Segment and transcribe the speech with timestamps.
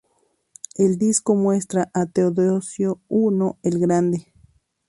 [0.77, 3.25] El disco muestra a Teodosio I
[3.61, 4.33] el Grande.